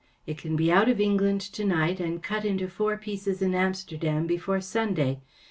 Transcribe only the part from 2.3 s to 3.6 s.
into four pieces in